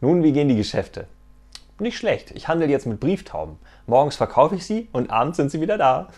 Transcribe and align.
Nun, 0.00 0.22
wie 0.22 0.32
gehen 0.32 0.48
die 0.48 0.56
Geschäfte? 0.56 1.06
Nicht 1.78 1.96
schlecht. 1.96 2.30
Ich 2.32 2.48
handle 2.48 2.68
jetzt 2.68 2.86
mit 2.86 3.00
Brieftauben. 3.00 3.56
Morgens 3.86 4.16
verkaufe 4.16 4.54
ich 4.56 4.66
sie 4.66 4.88
und 4.92 5.10
abends 5.10 5.36
sind 5.36 5.50
sie 5.50 5.60
wieder 5.60 5.78
da. 5.78 6.08